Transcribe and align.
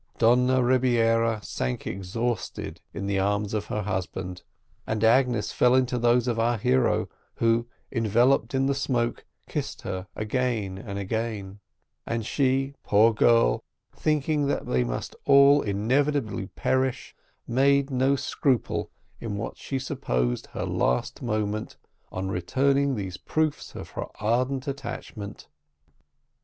Donna 0.17 0.63
Rebiera 0.63 1.43
sank 1.43 1.85
exhausted 1.85 2.81
in 2.91 3.05
the 3.05 3.19
arms 3.19 3.53
of 3.53 3.67
her 3.67 3.83
husband, 3.83 4.41
and 4.87 5.03
Agnes 5.03 5.51
fell 5.51 5.75
into 5.75 5.99
those 5.99 6.27
of 6.27 6.39
our 6.39 6.57
hero, 6.57 7.07
who, 7.35 7.67
enveloped 7.91 8.55
in 8.55 8.65
the 8.65 8.73
smoke, 8.73 9.25
kissed 9.47 9.81
her 9.83 10.07
again 10.15 10.79
and 10.79 10.97
again; 10.97 11.59
and 12.07 12.25
she, 12.25 12.73
poor 12.81 13.13
girl, 13.13 13.63
thinking 13.95 14.47
that 14.47 14.65
they 14.65 14.83
must 14.83 15.15
all 15.25 15.61
inevitably 15.61 16.47
perish, 16.47 17.15
made 17.47 17.91
no 17.91 18.15
scruple, 18.15 18.89
in 19.19 19.37
what 19.37 19.55
she 19.55 19.77
supposed 19.77 20.47
her 20.47 20.65
last 20.65 21.21
moment, 21.21 21.77
of 22.11 22.25
returning 22.25 22.95
these 22.95 23.17
proofs 23.17 23.75
of 23.75 23.91
her 23.91 24.07
ardent 24.19 24.67
attachment. 24.67 25.47